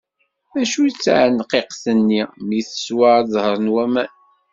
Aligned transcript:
D 0.51 0.53
acu 0.61 0.79
i 0.83 0.89
d 0.91 0.97
taɛenqiqt-nni, 1.03 2.23
mi 2.47 2.59
teswa 2.69 3.09
ad 3.19 3.25
d-dehṛen 3.27 3.67
wamaw. 3.73 4.11